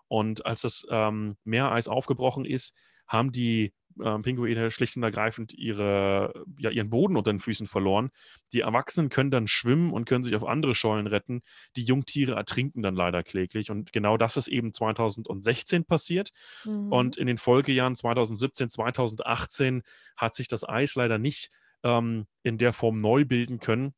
Und 0.07 0.45
als 0.45 0.61
das 0.61 0.85
ähm, 0.91 1.37
Meereis 1.43 1.87
aufgebrochen 1.87 2.45
ist, 2.45 2.75
haben 3.07 3.31
die 3.31 3.73
äh, 4.01 4.19
Pinguine 4.19 4.71
schlicht 4.71 4.97
und 4.97 5.03
ergreifend 5.03 5.53
ihre, 5.53 6.45
ja, 6.57 6.69
ihren 6.69 6.89
Boden 6.89 7.15
unter 7.15 7.31
den 7.31 7.39
Füßen 7.39 7.67
verloren. 7.67 8.09
Die 8.51 8.61
Erwachsenen 8.61 9.09
können 9.09 9.31
dann 9.31 9.47
schwimmen 9.47 9.91
und 9.91 10.05
können 10.05 10.23
sich 10.23 10.35
auf 10.35 10.45
andere 10.45 10.75
Schollen 10.75 11.07
retten. 11.07 11.41
Die 11.75 11.83
Jungtiere 11.83 12.33
ertrinken 12.35 12.81
dann 12.81 12.95
leider 12.95 13.23
kläglich. 13.23 13.71
Und 13.71 13.93
genau 13.93 14.17
das 14.17 14.37
ist 14.37 14.47
eben 14.47 14.73
2016 14.73 15.85
passiert. 15.85 16.31
Mhm. 16.65 16.91
Und 16.91 17.17
in 17.17 17.27
den 17.27 17.37
Folgejahren 17.37 17.95
2017, 17.95 18.69
2018 18.69 19.83
hat 20.15 20.35
sich 20.35 20.47
das 20.47 20.67
Eis 20.67 20.95
leider 20.95 21.17
nicht 21.17 21.49
ähm, 21.83 22.25
in 22.43 22.57
der 22.57 22.73
Form 22.73 22.97
neu 22.97 23.25
bilden 23.25 23.59
können, 23.59 23.93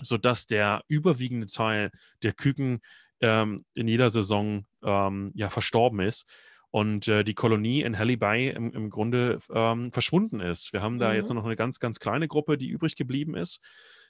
sodass 0.00 0.46
der 0.46 0.82
überwiegende 0.88 1.46
Teil 1.46 1.90
der 2.22 2.32
Küken 2.32 2.80
ähm, 3.20 3.58
in 3.74 3.88
jeder 3.88 4.10
Saison 4.10 4.66
ähm, 4.82 5.32
ja 5.34 5.48
verstorben 5.48 6.00
ist 6.00 6.26
und 6.72 7.06
äh, 7.06 7.22
die 7.22 7.34
Kolonie 7.34 7.82
in 7.82 7.98
Halley 7.98 8.16
Bay 8.16 8.48
im, 8.48 8.72
im 8.72 8.88
Grunde 8.88 9.38
ähm, 9.54 9.92
verschwunden 9.92 10.40
ist. 10.40 10.72
Wir 10.72 10.80
haben 10.80 10.98
da 10.98 11.10
mhm. 11.10 11.16
jetzt 11.16 11.32
noch 11.32 11.44
eine 11.44 11.54
ganz, 11.54 11.78
ganz 11.78 12.00
kleine 12.00 12.28
Gruppe, 12.28 12.56
die 12.56 12.68
übrig 12.68 12.96
geblieben 12.96 13.36
ist. 13.36 13.60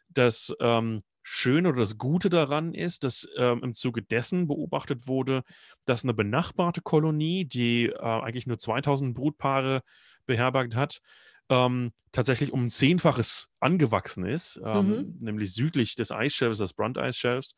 Das 0.09 0.55
ähm, 0.61 1.01
Schöne 1.25 1.71
oder 1.71 1.81
das 1.81 1.99
Gute 1.99 2.31
daran 2.31 2.73
ist, 2.75 3.03
dass 3.03 3.29
ähm, 3.37 3.63
im 3.65 3.75
Zuge 3.75 4.03
dessen 4.03 4.47
beobachtet 4.47 5.09
wurde, 5.09 5.43
dass 5.87 6.05
eine 6.05 6.15
benachbarte 6.15 6.83
Kolonie, 6.83 7.45
die 7.45 7.87
äh, 7.87 7.99
eigentlich 7.99 8.47
nur 8.47 8.59
2000 8.59 9.13
Brutpaare 9.13 9.83
beherbergt 10.27 10.77
hat, 10.77 11.01
ähm, 11.49 11.91
tatsächlich 12.13 12.53
um 12.53 12.67
ein 12.67 12.71
Zehnfaches 12.71 13.49
angewachsen 13.59 14.25
ist, 14.25 14.61
ähm, 14.65 14.89
mhm. 14.89 15.17
nämlich 15.19 15.53
südlich 15.53 15.97
des 15.97 16.13
Eisschelfs, 16.13 16.59
des 16.59 16.75
Brunt 16.75 16.97
Eisschelfs, 16.97 17.57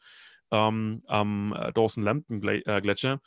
ähm, 0.51 1.03
am 1.07 1.53
äh, 1.53 1.73
Dawson-Lambton-Gletscher. 1.73 3.21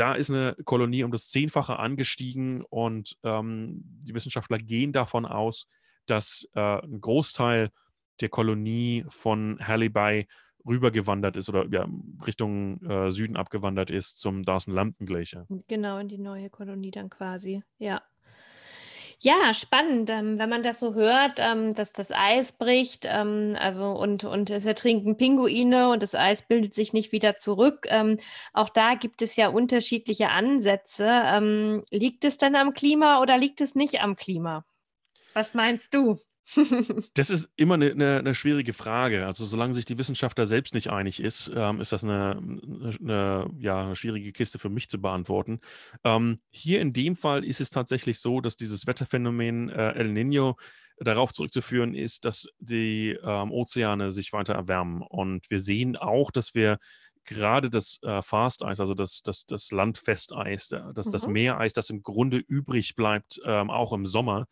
Da 0.00 0.14
ist 0.14 0.30
eine 0.30 0.56
Kolonie 0.64 1.04
um 1.04 1.12
das 1.12 1.28
Zehnfache 1.28 1.78
angestiegen 1.78 2.62
und 2.70 3.18
ähm, 3.22 3.82
die 3.84 4.14
Wissenschaftler 4.14 4.56
gehen 4.56 4.94
davon 4.94 5.26
aus, 5.26 5.66
dass 6.06 6.48
äh, 6.54 6.60
ein 6.60 7.02
Großteil 7.02 7.70
der 8.22 8.30
Kolonie 8.30 9.04
von 9.10 9.58
Halley 9.60 9.90
Bay 9.90 10.26
rübergewandert 10.66 11.36
ist 11.36 11.50
oder 11.50 11.66
ja, 11.70 11.86
Richtung 12.26 12.80
äh, 12.80 13.10
Süden 13.10 13.36
abgewandert 13.36 13.90
ist 13.90 14.18
zum 14.18 14.42
Dawson 14.42 14.72
Lambton 14.72 15.06
Glacier. 15.06 15.46
Genau, 15.68 15.98
in 15.98 16.08
die 16.08 16.16
neue 16.16 16.48
Kolonie 16.48 16.90
dann 16.90 17.10
quasi, 17.10 17.62
ja. 17.76 18.00
Ja, 19.22 19.52
spannend, 19.52 20.08
ähm, 20.08 20.38
wenn 20.38 20.48
man 20.48 20.62
das 20.62 20.80
so 20.80 20.94
hört, 20.94 21.34
ähm, 21.36 21.74
dass 21.74 21.92
das 21.92 22.10
Eis 22.10 22.52
bricht, 22.52 23.04
ähm, 23.06 23.54
also 23.58 23.90
und, 23.90 24.24
und 24.24 24.48
es 24.48 24.64
ertrinken 24.64 25.18
Pinguine 25.18 25.90
und 25.90 26.02
das 26.02 26.14
Eis 26.14 26.40
bildet 26.40 26.74
sich 26.74 26.94
nicht 26.94 27.12
wieder 27.12 27.36
zurück. 27.36 27.86
Ähm, 27.90 28.18
auch 28.54 28.70
da 28.70 28.94
gibt 28.94 29.20
es 29.20 29.36
ja 29.36 29.48
unterschiedliche 29.48 30.30
Ansätze. 30.30 31.04
Ähm, 31.06 31.84
liegt 31.90 32.24
es 32.24 32.38
denn 32.38 32.56
am 32.56 32.72
Klima 32.72 33.20
oder 33.20 33.36
liegt 33.36 33.60
es 33.60 33.74
nicht 33.74 34.00
am 34.00 34.16
Klima? 34.16 34.64
Was 35.34 35.52
meinst 35.52 35.92
du? 35.92 36.18
Das 37.14 37.30
ist 37.30 37.48
immer 37.56 37.74
eine, 37.74 37.90
eine, 37.90 38.18
eine, 38.18 38.34
schwierige 38.34 38.72
Frage. 38.72 39.26
Also 39.26 39.44
solange 39.44 39.74
sich 39.74 39.84
die 39.84 39.98
Wissenschaftler 39.98 40.46
selbst 40.46 40.74
nicht 40.74 40.90
einig 40.90 41.20
ist, 41.20 41.50
ähm, 41.54 41.80
ist 41.80 41.92
das 41.92 42.04
eine, 42.04 42.40
eine, 43.00 43.50
ja, 43.58 43.94
schwierige 43.94 44.32
Kiste 44.32 44.58
für 44.58 44.68
mich 44.68 44.88
zu 44.88 45.00
beantworten. 45.00 45.60
Ähm, 46.04 46.38
hier 46.50 46.80
in 46.80 46.92
dem 46.92 47.16
Fall 47.16 47.44
ist 47.44 47.60
es 47.60 47.70
tatsächlich 47.70 48.20
so, 48.20 48.40
dass 48.40 48.56
dieses 48.56 48.86
Wetterphänomen 48.86 49.68
äh, 49.70 49.92
El 49.92 50.12
Nino 50.12 50.56
darauf 50.98 51.32
zurückzuführen 51.32 51.94
ist, 51.94 52.24
dass 52.24 52.46
die 52.58 53.18
ähm, 53.22 53.52
Ozeane 53.52 54.10
sich 54.10 54.32
weiter 54.32 54.54
erwärmen. 54.54 55.02
Und 55.02 55.50
wir 55.50 55.60
sehen 55.60 55.96
auch, 55.96 56.30
dass 56.30 56.54
wir 56.54 56.78
gerade 57.24 57.70
das 57.70 57.98
äh, 58.02 58.22
Fast 58.22 58.64
Eis, 58.64 58.80
also 58.80 58.94
das, 58.94 59.22
das, 59.22 59.46
das 59.46 59.70
Landfesteis, 59.70 60.68
das, 60.68 61.06
mhm. 61.06 61.10
das 61.10 61.26
Meereis, 61.26 61.72
das 61.72 61.90
im 61.90 62.02
Grunde 62.02 62.38
übrig 62.38 62.96
bleibt, 62.96 63.40
ähm, 63.44 63.70
auch 63.70 63.92
im 63.92 64.06
Sommer, 64.06 64.46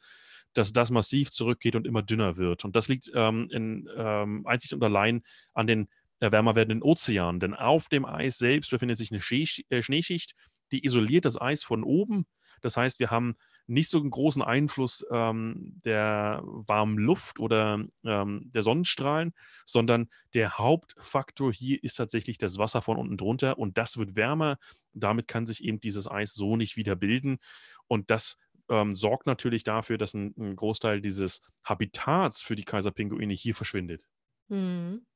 dass 0.54 0.72
das 0.72 0.90
massiv 0.90 1.30
zurückgeht 1.30 1.76
und 1.76 1.86
immer 1.86 2.02
dünner 2.02 2.36
wird. 2.36 2.64
Und 2.64 2.76
das 2.76 2.88
liegt 2.88 3.10
ähm, 3.14 3.48
in, 3.50 3.88
ähm, 3.96 4.46
einzig 4.46 4.74
und 4.74 4.82
allein 4.82 5.22
an 5.54 5.66
den 5.66 5.88
äh, 6.20 6.32
wärmer 6.32 6.56
werdenden 6.56 6.82
Ozeanen. 6.82 7.40
Denn 7.40 7.54
auf 7.54 7.88
dem 7.88 8.04
Eis 8.04 8.38
selbst 8.38 8.70
befindet 8.70 8.98
sich 8.98 9.12
eine 9.12 9.20
äh, 9.20 9.82
Schneeschicht, 9.82 10.34
die 10.72 10.84
isoliert 10.84 11.24
das 11.24 11.40
Eis 11.40 11.62
von 11.62 11.84
oben. 11.84 12.26
Das 12.60 12.76
heißt, 12.76 12.98
wir 12.98 13.10
haben 13.10 13.36
nicht 13.68 13.90
so 13.90 14.00
einen 14.00 14.10
großen 14.10 14.42
Einfluss 14.42 15.04
ähm, 15.12 15.80
der 15.84 16.40
warmen 16.42 16.98
Luft 16.98 17.38
oder 17.38 17.84
ähm, 18.04 18.50
der 18.52 18.62
Sonnenstrahlen, 18.62 19.34
sondern 19.66 20.08
der 20.34 20.58
Hauptfaktor 20.58 21.52
hier 21.52 21.82
ist 21.84 21.94
tatsächlich 21.94 22.38
das 22.38 22.58
Wasser 22.58 22.82
von 22.82 22.96
unten 22.96 23.16
drunter 23.16 23.58
und 23.58 23.78
das 23.78 23.98
wird 23.98 24.16
wärmer. 24.16 24.56
Damit 24.94 25.28
kann 25.28 25.46
sich 25.46 25.62
eben 25.62 25.80
dieses 25.80 26.10
Eis 26.10 26.32
so 26.34 26.56
nicht 26.56 26.76
wieder 26.76 26.96
bilden 26.96 27.38
und 27.86 28.10
das 28.10 28.38
ähm, 28.68 28.94
sorgt 28.94 29.26
natürlich 29.26 29.64
dafür, 29.64 29.98
dass 29.98 30.14
ein, 30.14 30.34
ein, 30.38 30.56
Großteil 30.56 31.00
dieses 31.00 31.40
Habitats 31.64 32.42
für 32.42 32.56
die 32.56 32.64
Kaiserpinguine 32.64 33.34
hier 33.34 33.54
verschwindet. 33.54 34.06
Mhm. 34.48 35.06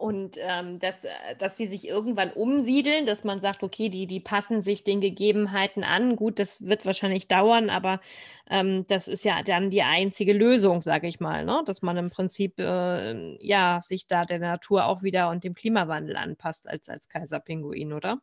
Und 0.00 0.38
ähm, 0.40 0.78
dass, 0.78 1.04
äh, 1.04 1.10
dass 1.38 1.58
sie 1.58 1.66
sich 1.66 1.86
irgendwann 1.86 2.32
umsiedeln, 2.32 3.04
dass 3.04 3.22
man 3.22 3.38
sagt, 3.38 3.62
okay, 3.62 3.90
die, 3.90 4.06
die 4.06 4.18
passen 4.18 4.62
sich 4.62 4.82
den 4.82 5.02
Gegebenheiten 5.02 5.84
an. 5.84 6.16
Gut, 6.16 6.38
das 6.38 6.64
wird 6.64 6.86
wahrscheinlich 6.86 7.28
dauern, 7.28 7.68
aber 7.68 8.00
ähm, 8.48 8.86
das 8.86 9.08
ist 9.08 9.24
ja 9.26 9.42
dann 9.42 9.68
die 9.68 9.82
einzige 9.82 10.32
Lösung, 10.32 10.80
sage 10.80 11.06
ich 11.06 11.20
mal, 11.20 11.44
ne? 11.44 11.62
dass 11.66 11.82
man 11.82 11.98
im 11.98 12.08
Prinzip 12.08 12.58
äh, 12.58 13.36
ja, 13.46 13.82
sich 13.82 14.06
da 14.06 14.24
der 14.24 14.38
Natur 14.38 14.86
auch 14.86 15.02
wieder 15.02 15.28
und 15.28 15.44
dem 15.44 15.52
Klimawandel 15.52 16.16
anpasst 16.16 16.66
als, 16.66 16.88
als 16.88 17.10
Kaiserpinguin, 17.10 17.92
oder? 17.92 18.22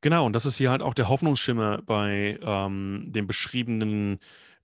Genau, 0.00 0.26
und 0.26 0.32
das 0.32 0.46
ist 0.46 0.56
hier 0.56 0.70
halt 0.70 0.82
auch 0.82 0.94
der 0.94 1.08
Hoffnungsschimmer 1.08 1.82
bei 1.82 2.38
ähm, 2.42 3.06
dem 3.08 3.26
beschriebenen 3.26 4.18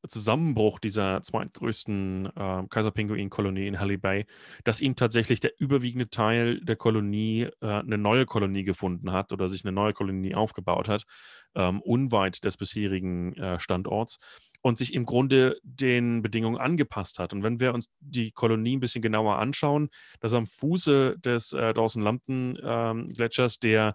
Zusammenbruch 0.06 0.78
dieser 0.78 1.23
zweitgrößten 1.23 2.26
äh, 2.26 2.62
Kaiserpinguin-Kolonie 2.68 3.66
in 3.66 3.80
Halley 3.80 3.96
Bay, 3.96 4.26
dass 4.64 4.80
ihm 4.80 4.96
tatsächlich 4.96 5.40
der 5.40 5.52
überwiegende 5.58 6.11
Teil 6.11 6.61
der 6.61 6.76
Kolonie 6.76 7.49
äh, 7.61 7.66
eine 7.66 7.99
neue 7.99 8.26
Kolonie 8.26 8.64
gefunden 8.64 9.12
hat 9.12 9.32
oder 9.32 9.49
sich 9.49 9.64
eine 9.64 9.73
neue 9.73 9.92
Kolonie 9.92 10.34
aufgebaut 10.34 10.88
hat, 10.88 11.04
ähm, 11.54 11.80
unweit 11.80 12.44
des 12.44 12.56
bisherigen 12.56 13.34
äh, 13.37 13.58
Standorts 13.58 14.18
und 14.62 14.78
sich 14.78 14.94
im 14.94 15.04
Grunde 15.04 15.58
den 15.62 16.23
Bedingungen 16.23 16.58
angepasst 16.58 17.18
hat. 17.18 17.32
Und 17.32 17.42
wenn 17.42 17.61
wir 17.61 17.75
uns 17.75 17.90
die 18.00 18.30
Kolonie 18.30 18.76
ein 18.76 18.80
bisschen 18.80 19.02
genauer 19.02 19.38
anschauen, 19.38 19.88
dass 20.20 20.34
am 20.34 20.46
Fuße 20.46 21.18
des 21.18 21.52
äh, 21.52 21.75
Dawson-Lambton-Gletschers, 21.75 23.54
ähm, 23.56 23.61
der 23.62 23.94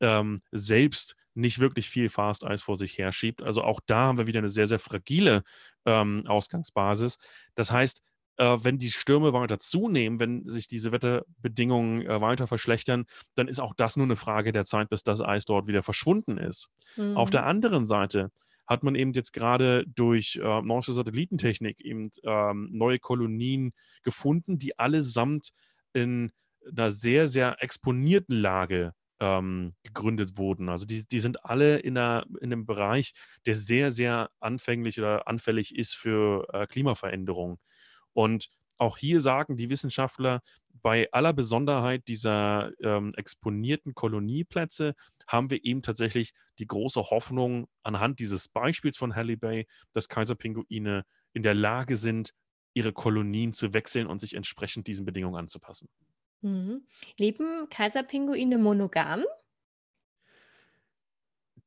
ähm, 0.00 0.38
selbst 0.52 1.16
nicht 1.34 1.58
wirklich 1.58 1.88
viel 1.88 2.08
Fast 2.08 2.44
Eis 2.44 2.62
vor 2.62 2.76
sich 2.76 2.98
herschiebt. 2.98 3.42
Also 3.42 3.62
auch 3.62 3.80
da 3.86 4.06
haben 4.06 4.18
wir 4.18 4.26
wieder 4.26 4.38
eine 4.38 4.48
sehr, 4.48 4.66
sehr 4.66 4.78
fragile 4.78 5.42
ähm, 5.84 6.26
Ausgangsbasis. 6.26 7.18
Das 7.54 7.70
heißt, 7.70 8.02
äh, 8.38 8.58
wenn 8.62 8.78
die 8.78 8.90
Stürme 8.90 9.32
weiter 9.32 9.58
zunehmen, 9.58 10.20
wenn 10.20 10.48
sich 10.48 10.66
diese 10.66 10.92
Wetterbedingungen 10.92 12.06
äh, 12.06 12.20
weiter 12.20 12.46
verschlechtern, 12.46 13.04
dann 13.34 13.48
ist 13.48 13.60
auch 13.60 13.74
das 13.74 13.96
nur 13.96 14.06
eine 14.06 14.16
Frage 14.16 14.52
der 14.52 14.64
Zeit, 14.64 14.88
bis 14.88 15.02
das 15.02 15.20
Eis 15.20 15.44
dort 15.44 15.68
wieder 15.68 15.82
verschwunden 15.82 16.38
ist. 16.38 16.68
Mhm. 16.96 17.16
Auf 17.16 17.30
der 17.30 17.44
anderen 17.44 17.86
Seite 17.86 18.30
hat 18.66 18.82
man 18.82 18.94
eben 18.94 19.12
jetzt 19.12 19.32
gerade 19.32 19.84
durch 19.86 20.40
äh, 20.42 20.62
neue 20.62 20.82
Satellitentechnik 20.82 21.80
eben 21.80 22.10
ähm, 22.24 22.68
neue 22.72 22.98
Kolonien 22.98 23.72
gefunden, 24.02 24.58
die 24.58 24.78
allesamt 24.78 25.50
in 25.92 26.32
einer 26.68 26.90
sehr, 26.90 27.28
sehr 27.28 27.62
exponierten 27.62 28.36
Lage 28.36 28.92
ähm, 29.20 29.74
gegründet 29.82 30.36
wurden. 30.36 30.68
Also 30.68 30.86
die, 30.86 31.06
die 31.06 31.20
sind 31.20 31.44
alle 31.44 31.78
in, 31.78 31.96
einer, 31.96 32.24
in 32.40 32.52
einem 32.52 32.66
Bereich, 32.66 33.12
der 33.46 33.56
sehr, 33.56 33.90
sehr 33.90 34.30
anfänglich 34.40 34.98
oder 34.98 35.26
anfällig 35.28 35.74
ist 35.74 35.94
für 35.94 36.46
äh, 36.52 36.66
Klimaveränderungen. 36.66 37.58
Und 38.12 38.50
auch 38.78 38.98
hier 38.98 39.20
sagen 39.20 39.56
die 39.56 39.70
Wissenschaftler, 39.70 40.40
bei 40.82 41.08
aller 41.12 41.32
Besonderheit 41.32 42.06
dieser 42.08 42.70
ähm, 42.80 43.10
exponierten 43.16 43.94
Kolonieplätze 43.94 44.94
haben 45.26 45.50
wir 45.50 45.64
eben 45.64 45.82
tatsächlich 45.82 46.32
die 46.58 46.66
große 46.66 47.00
Hoffnung 47.10 47.66
anhand 47.82 48.20
dieses 48.20 48.48
Beispiels 48.48 48.96
von 48.96 49.14
Halley 49.14 49.36
Bay, 49.36 49.66
dass 49.92 50.08
Kaiserpinguine 50.08 51.04
in 51.32 51.42
der 51.42 51.54
Lage 51.54 51.96
sind, 51.96 52.32
ihre 52.74 52.92
Kolonien 52.92 53.54
zu 53.54 53.72
wechseln 53.72 54.06
und 54.06 54.20
sich 54.20 54.34
entsprechend 54.34 54.86
diesen 54.86 55.06
Bedingungen 55.06 55.36
anzupassen. 55.36 55.88
Mhm. 56.46 56.86
Leben 57.16 57.68
Kaiserpinguine 57.70 58.56
monogam? 58.56 59.24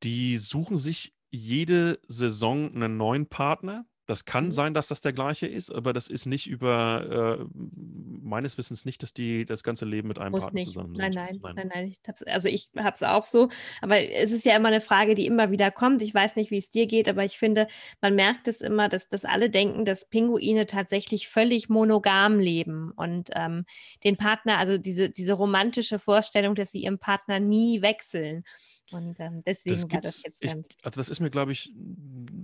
Die 0.02 0.38
suchen 0.38 0.78
sich 0.78 1.14
jede 1.28 2.00
Saison 2.08 2.74
einen 2.74 2.96
neuen 2.96 3.26
Partner. 3.26 3.84
Das 4.10 4.24
kann 4.24 4.46
mhm. 4.46 4.50
sein, 4.50 4.74
dass 4.74 4.88
das 4.88 5.02
der 5.02 5.12
gleiche 5.12 5.46
ist, 5.46 5.70
aber 5.70 5.92
das 5.92 6.08
ist 6.08 6.26
nicht 6.26 6.48
über, 6.48 7.38
äh, 7.38 7.44
meines 7.54 8.58
Wissens 8.58 8.84
nicht, 8.84 9.04
dass 9.04 9.14
die 9.14 9.44
das 9.44 9.62
ganze 9.62 9.84
Leben 9.84 10.08
mit 10.08 10.18
einem 10.18 10.32
Muss 10.32 10.40
Partner 10.40 10.58
nicht. 10.58 10.66
zusammen 10.66 10.94
Nein, 10.94 11.12
sind. 11.12 11.22
nein, 11.22 11.38
nein, 11.40 11.54
nein. 11.54 11.70
nein. 11.72 11.88
Ich 11.92 12.00
hab's, 12.08 12.24
also 12.24 12.48
ich 12.48 12.70
habe 12.76 12.92
es 12.92 13.04
auch 13.04 13.24
so, 13.24 13.50
aber 13.80 14.00
es 14.00 14.32
ist 14.32 14.44
ja 14.44 14.56
immer 14.56 14.66
eine 14.66 14.80
Frage, 14.80 15.14
die 15.14 15.26
immer 15.26 15.52
wieder 15.52 15.70
kommt. 15.70 16.02
Ich 16.02 16.12
weiß 16.12 16.34
nicht, 16.34 16.50
wie 16.50 16.56
es 16.56 16.72
dir 16.72 16.88
geht, 16.88 17.08
aber 17.08 17.24
ich 17.24 17.38
finde, 17.38 17.68
man 18.00 18.16
merkt 18.16 18.48
es 18.48 18.62
immer, 18.62 18.88
dass, 18.88 19.08
dass 19.08 19.24
alle 19.24 19.48
denken, 19.48 19.84
dass 19.84 20.08
Pinguine 20.08 20.66
tatsächlich 20.66 21.28
völlig 21.28 21.68
monogam 21.68 22.40
leben 22.40 22.90
und 22.90 23.30
ähm, 23.34 23.64
den 24.02 24.16
Partner, 24.16 24.58
also 24.58 24.76
diese, 24.76 25.10
diese 25.10 25.34
romantische 25.34 26.00
Vorstellung, 26.00 26.56
dass 26.56 26.72
sie 26.72 26.82
ihren 26.82 26.98
Partner 26.98 27.38
nie 27.38 27.80
wechseln. 27.80 28.42
Und 28.90 29.20
ähm, 29.20 29.40
deswegen 29.46 29.76
das 29.76 29.92
war 29.92 30.00
das 30.00 30.22
jetzt. 30.24 30.42
Ich, 30.42 30.52
also 30.82 30.98
das 30.98 31.10
ist 31.10 31.20
mir, 31.20 31.30
glaube 31.30 31.52
ich, 31.52 31.72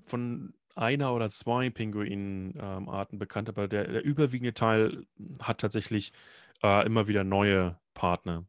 von 0.05 0.55
einer 0.77 1.15
oder 1.15 1.31
zwei 1.31 1.71
Pinguinarten 1.71 3.15
ähm, 3.15 3.19
bekannt, 3.19 3.49
aber 3.49 3.67
der, 3.67 3.87
der, 3.89 4.05
überwiegende 4.05 4.55
Teil 4.55 5.07
hat 5.41 5.59
tatsächlich 5.59 6.13
äh, 6.63 6.87
immer 6.87 7.09
wieder 7.09 7.25
neue 7.25 7.79
Partner. 7.95 8.45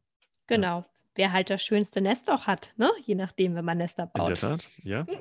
Genau. 0.46 0.80
Ja. 0.80 0.86
Wer 1.14 1.32
halt 1.32 1.50
das 1.50 1.62
schönste 1.62 2.00
Nest 2.00 2.30
auch 2.30 2.46
hat, 2.46 2.74
ne? 2.76 2.88
Je 3.02 3.16
nachdem, 3.16 3.56
wenn 3.56 3.64
man 3.64 3.78
Nester 3.78 4.06
baut. 4.06 4.28
In 4.28 4.34
der 4.34 4.36
Tat, 4.36 4.68
ja. 4.84 5.04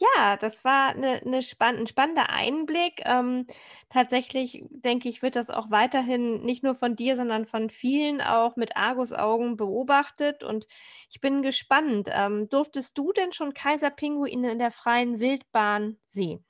Ja, 0.00 0.38
das 0.38 0.64
war 0.64 0.94
'ne 0.94 1.20
'ne 1.26 1.42
spann 1.42 1.76
'n 1.76 1.86
spannender 1.86 2.30
Einblick. 2.30 3.02
Ähm, 3.04 3.46
tatsächlich 3.90 4.64
denke 4.70 5.10
ich, 5.10 5.20
wird 5.20 5.36
das 5.36 5.50
auch 5.50 5.70
weiterhin 5.70 6.42
nicht 6.42 6.62
nur 6.62 6.74
von 6.74 6.96
dir, 6.96 7.16
sondern 7.16 7.44
von 7.44 7.68
vielen 7.68 8.22
auch 8.22 8.56
mit 8.56 8.76
Argusaugen 8.78 9.58
beobachtet 9.58 10.42
und 10.42 10.66
ich 11.10 11.20
bin 11.20 11.42
gespannt. 11.42 12.08
Ähm, 12.10 12.48
durftest 12.48 12.96
du 12.96 13.12
denn 13.12 13.34
schon 13.34 13.52
Kaiserpinguine 13.52 14.50
in 14.52 14.58
der 14.58 14.70
freien 14.70 15.20
Wildbahn 15.20 15.98
sehen? 16.06 16.42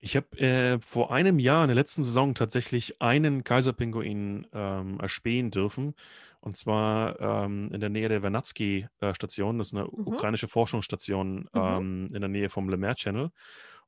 Ich 0.00 0.16
habe 0.16 0.38
äh, 0.38 0.78
vor 0.80 1.12
einem 1.12 1.38
Jahr 1.38 1.62
in 1.62 1.68
der 1.68 1.74
letzten 1.74 2.02
Saison 2.02 2.34
tatsächlich 2.34 3.02
einen 3.02 3.44
Kaiserpinguin 3.44 4.46
ähm, 4.52 4.98
erspähen 4.98 5.50
dürfen. 5.50 5.94
Und 6.40 6.56
zwar 6.56 7.20
ähm, 7.20 7.70
in 7.70 7.80
der 7.80 7.90
Nähe 7.90 8.08
der 8.08 8.22
Vernadsky-Station. 8.22 9.58
Das 9.58 9.68
ist 9.68 9.74
eine 9.74 9.84
mhm. 9.84 10.06
ukrainische 10.06 10.48
Forschungsstation 10.48 11.40
mhm. 11.40 11.48
ähm, 11.54 12.08
in 12.14 12.20
der 12.20 12.30
Nähe 12.30 12.48
vom 12.48 12.70
Le 12.70 12.78
Maire 12.78 12.94
Channel. 12.94 13.30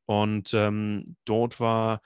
Und 0.04 0.52
ähm, 0.52 1.16
dort 1.24 1.60
war 1.60 2.02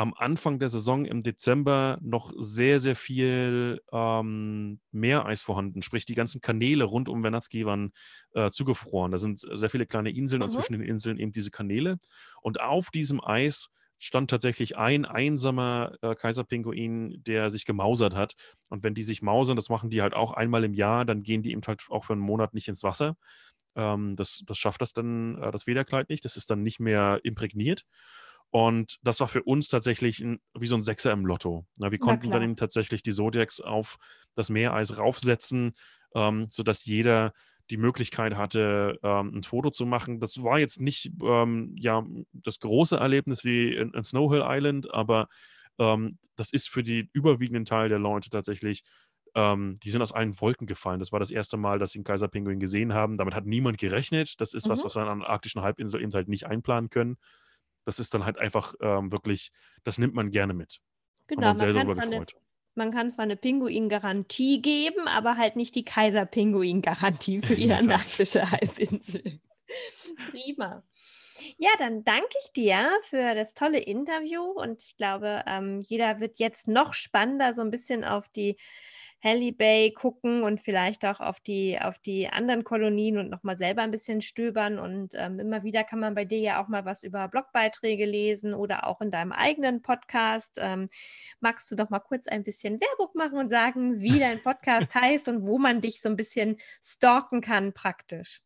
am 0.00 0.14
Anfang 0.14 0.58
der 0.58 0.70
Saison 0.70 1.04
im 1.04 1.22
Dezember 1.22 1.98
noch 2.00 2.32
sehr, 2.38 2.80
sehr 2.80 2.96
viel 2.96 3.82
ähm, 3.92 4.80
Meereis 4.92 5.42
vorhanden. 5.42 5.82
Sprich, 5.82 6.06
die 6.06 6.14
ganzen 6.14 6.40
Kanäle 6.40 6.84
rund 6.84 7.10
um 7.10 7.20
Vernadsky 7.20 7.66
waren 7.66 7.92
äh, 8.32 8.48
zugefroren. 8.48 9.12
Da 9.12 9.18
sind 9.18 9.40
sehr 9.40 9.68
viele 9.68 9.84
kleine 9.84 10.10
Inseln 10.10 10.40
mhm. 10.40 10.44
und 10.44 10.50
zwischen 10.50 10.72
den 10.72 10.80
Inseln 10.80 11.18
eben 11.18 11.32
diese 11.32 11.50
Kanäle. 11.50 11.98
Und 12.40 12.62
auf 12.62 12.90
diesem 12.90 13.22
Eis 13.22 13.68
stand 13.98 14.30
tatsächlich 14.30 14.78
ein 14.78 15.04
einsamer 15.04 15.92
äh, 16.00 16.14
Kaiserpinguin, 16.14 17.22
der 17.22 17.50
sich 17.50 17.66
gemausert 17.66 18.16
hat. 18.16 18.32
Und 18.70 18.82
wenn 18.82 18.94
die 18.94 19.02
sich 19.02 19.20
mausern, 19.20 19.56
das 19.56 19.68
machen 19.68 19.90
die 19.90 20.00
halt 20.00 20.14
auch 20.14 20.32
einmal 20.32 20.64
im 20.64 20.72
Jahr, 20.72 21.04
dann 21.04 21.22
gehen 21.22 21.42
die 21.42 21.52
eben 21.52 21.60
halt 21.66 21.84
auch 21.90 22.06
für 22.06 22.14
einen 22.14 22.22
Monat 22.22 22.54
nicht 22.54 22.68
ins 22.68 22.82
Wasser. 22.82 23.18
Ähm, 23.76 24.16
das, 24.16 24.42
das 24.46 24.56
schafft 24.56 24.80
das 24.80 24.94
dann, 24.94 25.36
äh, 25.42 25.50
das 25.50 25.64
Federkleid 25.64 26.08
nicht. 26.08 26.24
Das 26.24 26.38
ist 26.38 26.50
dann 26.50 26.62
nicht 26.62 26.80
mehr 26.80 27.20
imprägniert. 27.22 27.84
Und 28.50 28.98
das 29.02 29.20
war 29.20 29.28
für 29.28 29.42
uns 29.44 29.68
tatsächlich 29.68 30.20
ein, 30.20 30.40
wie 30.58 30.66
so 30.66 30.76
ein 30.76 30.82
Sechser 30.82 31.12
im 31.12 31.24
Lotto. 31.24 31.66
Na, 31.78 31.92
wir 31.92 31.98
konnten 31.98 32.30
dann 32.30 32.42
eben 32.42 32.56
tatsächlich 32.56 33.02
die 33.02 33.12
Zodiacs 33.12 33.60
auf 33.60 33.96
das 34.34 34.50
Meereis 34.50 34.98
raufsetzen, 34.98 35.72
ähm, 36.14 36.44
sodass 36.48 36.84
jeder 36.84 37.32
die 37.70 37.76
Möglichkeit 37.76 38.36
hatte, 38.36 38.98
ähm, 39.04 39.36
ein 39.36 39.42
Foto 39.44 39.70
zu 39.70 39.86
machen. 39.86 40.18
Das 40.18 40.42
war 40.42 40.58
jetzt 40.58 40.80
nicht 40.80 41.12
ähm, 41.22 41.72
ja, 41.76 42.04
das 42.32 42.58
große 42.58 42.96
Erlebnis 42.96 43.44
wie 43.44 43.72
in, 43.72 43.94
in 43.94 44.02
Snow 44.02 44.32
Hill 44.32 44.44
Island, 44.44 44.92
aber 44.92 45.28
ähm, 45.78 46.18
das 46.34 46.52
ist 46.52 46.68
für 46.68 46.82
den 46.82 47.08
überwiegenden 47.12 47.64
Teil 47.64 47.88
der 47.88 48.00
Leute 48.00 48.30
tatsächlich, 48.30 48.82
ähm, 49.36 49.76
die 49.84 49.90
sind 49.90 50.02
aus 50.02 50.12
allen 50.12 50.40
Wolken 50.40 50.66
gefallen. 50.66 50.98
Das 50.98 51.12
war 51.12 51.20
das 51.20 51.30
erste 51.30 51.56
Mal, 51.56 51.78
dass 51.78 51.92
sie 51.92 51.98
einen 51.98 52.04
Kaiserpinguin 52.04 52.58
gesehen 52.58 52.92
haben. 52.92 53.16
Damit 53.16 53.34
hat 53.34 53.46
niemand 53.46 53.78
gerechnet. 53.78 54.40
Das 54.40 54.54
ist 54.54 54.66
mhm. 54.66 54.72
was, 54.72 54.84
was 54.84 54.96
wir 54.96 55.06
an 55.06 55.20
der 55.20 55.28
arktischen 55.28 55.62
Halbinsel 55.62 56.02
eben 56.02 56.12
halt 56.12 56.28
nicht 56.28 56.46
einplanen 56.46 56.90
können. 56.90 57.16
Das 57.90 57.98
ist 57.98 58.14
dann 58.14 58.24
halt 58.24 58.38
einfach 58.38 58.74
ähm, 58.80 59.10
wirklich, 59.10 59.50
das 59.82 59.98
nimmt 59.98 60.14
man 60.14 60.30
gerne 60.30 60.54
mit. 60.54 60.78
Genau, 61.26 61.48
man, 61.48 61.56
sehr 61.56 61.72
kann 61.72 61.98
eine, 61.98 62.24
man 62.76 62.92
kann 62.92 63.10
zwar 63.10 63.24
eine 63.24 63.36
Pinguin-Garantie 63.36 64.62
geben, 64.62 65.08
aber 65.08 65.36
halt 65.36 65.56
nicht 65.56 65.74
die 65.74 65.82
Kaiser-Pinguin-Garantie 65.82 67.40
für 67.40 67.56
die 67.56 67.72
antarktische 67.72 68.48
Halbinsel. 68.48 69.40
Prima. 70.30 70.84
Ja, 71.58 71.70
dann 71.78 72.04
danke 72.04 72.28
ich 72.44 72.52
dir 72.52 72.88
für 73.02 73.34
das 73.34 73.54
tolle 73.54 73.80
Interview 73.80 74.42
und 74.42 74.84
ich 74.84 74.96
glaube, 74.96 75.42
ähm, 75.48 75.80
jeder 75.80 76.20
wird 76.20 76.38
jetzt 76.38 76.68
noch 76.68 76.94
spannender 76.94 77.52
so 77.52 77.62
ein 77.62 77.72
bisschen 77.72 78.04
auf 78.04 78.28
die 78.28 78.56
Halley 79.22 79.52
Bay 79.52 79.92
gucken 79.92 80.42
und 80.42 80.60
vielleicht 80.60 81.04
auch 81.04 81.20
auf 81.20 81.40
die, 81.40 81.78
auf 81.80 81.98
die 81.98 82.28
anderen 82.28 82.64
Kolonien 82.64 83.18
und 83.18 83.30
nochmal 83.30 83.56
selber 83.56 83.82
ein 83.82 83.90
bisschen 83.90 84.22
stöbern. 84.22 84.78
Und 84.78 85.14
ähm, 85.14 85.38
immer 85.38 85.62
wieder 85.62 85.84
kann 85.84 86.00
man 86.00 86.14
bei 86.14 86.24
dir 86.24 86.38
ja 86.38 86.62
auch 86.62 86.68
mal 86.68 86.84
was 86.84 87.02
über 87.02 87.28
Blogbeiträge 87.28 88.06
lesen 88.06 88.54
oder 88.54 88.86
auch 88.86 89.00
in 89.00 89.10
deinem 89.10 89.32
eigenen 89.32 89.82
Podcast. 89.82 90.58
Ähm, 90.60 90.88
magst 91.40 91.70
du 91.70 91.76
doch 91.76 91.90
mal 91.90 92.00
kurz 92.00 92.28
ein 92.28 92.44
bisschen 92.44 92.80
Werbung 92.80 93.10
machen 93.14 93.38
und 93.38 93.50
sagen, 93.50 94.00
wie 94.00 94.18
dein 94.18 94.42
Podcast 94.42 94.94
heißt 94.94 95.28
und 95.28 95.46
wo 95.46 95.58
man 95.58 95.80
dich 95.80 96.00
so 96.00 96.08
ein 96.08 96.16
bisschen 96.16 96.56
stalken 96.82 97.40
kann 97.40 97.72
praktisch? 97.72 98.40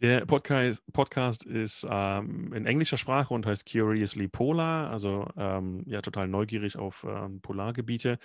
Der 0.00 0.26
Podcast, 0.26 0.82
Podcast 0.92 1.44
ist 1.44 1.86
ähm, 1.88 2.52
in 2.52 2.66
englischer 2.66 2.98
Sprache 2.98 3.32
und 3.32 3.46
heißt 3.46 3.70
Curiously 3.70 4.26
Polar, 4.26 4.90
also 4.90 5.28
ähm, 5.36 5.84
ja 5.86 6.02
total 6.02 6.26
neugierig 6.26 6.76
auf 6.76 7.06
ähm, 7.08 7.40
Polargebiete. 7.40 8.18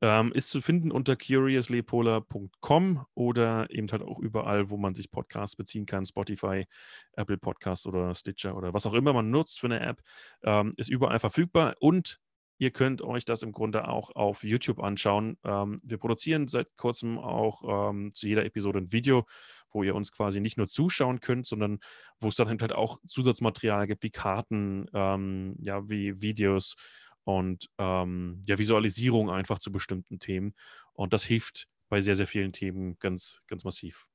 Ähm, 0.00 0.32
ist 0.32 0.48
zu 0.48 0.62
finden 0.62 0.90
unter 0.90 1.16
curiouslypolar.com 1.16 3.04
oder 3.14 3.70
eben 3.70 3.92
halt 3.92 4.00
auch 4.00 4.18
überall, 4.18 4.70
wo 4.70 4.78
man 4.78 4.94
sich 4.94 5.10
Podcasts 5.10 5.56
beziehen 5.56 5.84
kann, 5.84 6.06
Spotify, 6.06 6.66
Apple 7.12 7.36
Podcasts 7.36 7.84
oder 7.84 8.14
Stitcher 8.14 8.56
oder 8.56 8.72
was 8.72 8.86
auch 8.86 8.94
immer 8.94 9.12
man 9.12 9.30
nutzt 9.30 9.60
für 9.60 9.66
eine 9.66 9.80
App, 9.80 10.00
ähm, 10.42 10.72
ist 10.78 10.88
überall 10.88 11.18
verfügbar 11.18 11.76
und 11.80 12.18
Ihr 12.60 12.72
könnt 12.72 13.00
euch 13.00 13.24
das 13.24 13.42
im 13.42 13.52
Grunde 13.52 13.88
auch 13.88 14.14
auf 14.14 14.44
YouTube 14.44 14.80
anschauen. 14.80 15.38
Ähm, 15.44 15.80
wir 15.82 15.96
produzieren 15.96 16.46
seit 16.46 16.76
kurzem 16.76 17.18
auch 17.18 17.90
ähm, 17.90 18.14
zu 18.14 18.28
jeder 18.28 18.44
Episode 18.44 18.80
ein 18.80 18.92
Video, 18.92 19.24
wo 19.70 19.82
ihr 19.82 19.94
uns 19.94 20.12
quasi 20.12 20.40
nicht 20.40 20.58
nur 20.58 20.66
zuschauen 20.66 21.20
könnt, 21.20 21.46
sondern 21.46 21.80
wo 22.20 22.28
es 22.28 22.34
dann 22.34 22.48
halt 22.60 22.74
auch 22.74 22.98
Zusatzmaterial 23.08 23.86
gibt, 23.86 24.02
wie 24.02 24.10
Karten, 24.10 24.84
ähm, 24.92 25.56
ja, 25.62 25.88
wie 25.88 26.20
Videos 26.20 26.76
und 27.24 27.70
ähm, 27.78 28.42
ja, 28.46 28.58
Visualisierung 28.58 29.30
einfach 29.30 29.58
zu 29.58 29.72
bestimmten 29.72 30.18
Themen. 30.18 30.54
Und 30.92 31.14
das 31.14 31.24
hilft 31.24 31.66
bei 31.88 32.02
sehr, 32.02 32.14
sehr 32.14 32.26
vielen 32.26 32.52
Themen 32.52 32.98
ganz, 32.98 33.40
ganz 33.46 33.64
massiv. 33.64 34.06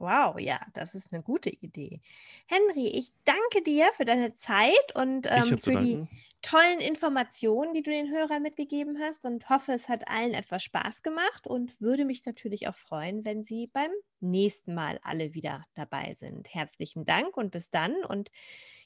Wow, 0.00 0.40
ja, 0.40 0.60
das 0.74 0.96
ist 0.96 1.12
eine 1.12 1.22
gute 1.22 1.50
Idee. 1.50 2.00
Henry, 2.46 2.88
ich 2.88 3.10
danke 3.24 3.62
dir 3.62 3.92
für 3.96 4.04
deine 4.04 4.34
Zeit 4.34 4.96
und 4.96 5.28
ähm, 5.30 5.56
für 5.58 5.76
die 5.76 6.08
tollen 6.42 6.80
Informationen, 6.80 7.72
die 7.72 7.82
du 7.82 7.90
den 7.90 8.10
Hörern 8.10 8.42
mitgegeben 8.42 8.98
hast 9.00 9.24
und 9.24 9.48
hoffe, 9.48 9.72
es 9.72 9.88
hat 9.88 10.06
allen 10.08 10.34
etwas 10.34 10.62
Spaß 10.62 11.02
gemacht 11.02 11.46
und 11.46 11.80
würde 11.80 12.04
mich 12.04 12.26
natürlich 12.26 12.68
auch 12.68 12.74
freuen, 12.74 13.24
wenn 13.24 13.42
Sie 13.42 13.70
beim 13.72 13.90
nächsten 14.20 14.74
Mal 14.74 14.98
alle 15.02 15.34
wieder 15.34 15.62
dabei 15.74 16.14
sind. 16.14 16.52
Herzlichen 16.52 17.04
Dank 17.04 17.36
und 17.36 17.50
bis 17.50 17.70
dann. 17.70 18.04
Und 18.04 18.30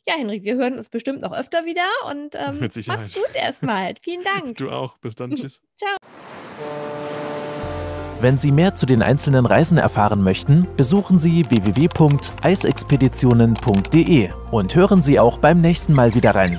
ja, 0.07 0.14
Henry, 0.16 0.45
wir 0.45 0.57
hören 0.57 0.79
uns 0.79 0.88
bestimmt 0.88 1.23
noch 1.23 1.33
öfter 1.33 1.64
wieder 1.64 1.88
und 2.09 2.35
ähm, 2.38 2.61
mach's 2.87 3.14
gut 3.14 3.35
erstmal. 3.35 3.95
Vielen 4.03 4.23
Dank. 4.23 4.59
Du 4.59 4.71
auch. 4.71 4.99
Bis 4.99 5.14
dann. 5.14 5.31
Tschüss. 5.37 5.62
Ciao. 5.77 5.97
Wenn 8.21 8.38
Sie 8.38 8.51
mehr 8.51 8.75
zu 8.75 8.87
den 8.87 9.03
einzelnen 9.03 9.45
Reisen 9.45 9.77
erfahren 9.77 10.23
möchten, 10.23 10.66
besuchen 10.77 11.19
Sie 11.19 11.51
www.eisexpeditionen.de 11.51 14.31
und 14.51 14.75
hören 14.75 15.03
Sie 15.03 15.21
auch 15.21 15.37
beim 15.37 15.61
nächsten 15.61 15.92
Mal 15.92 16.14
wieder 16.14 16.35
rein. 16.35 16.59